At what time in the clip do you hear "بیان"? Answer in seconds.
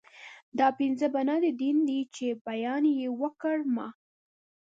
2.47-2.83